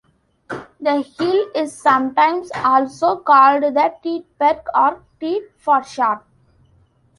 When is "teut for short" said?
5.19-6.23